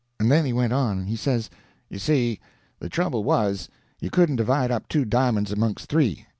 [0.19, 1.05] And then he went on.
[1.05, 1.51] He says:
[1.87, 2.39] "You see,
[2.79, 3.69] the trouble was,
[3.99, 6.25] you couldn't divide up two di'monds amongst three.